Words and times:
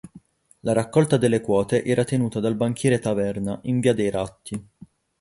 La 0.61 0.73
raccolta 0.73 1.15
delle 1.15 1.41
quote 1.41 1.83
era 1.83 2.03
tenuta 2.03 2.39
dal 2.39 2.55
banchiere 2.55 2.97
Taverna, 2.97 3.59
in 3.65 3.79
via 3.79 3.93
dei 3.93 4.09
Ratti. 4.09 4.67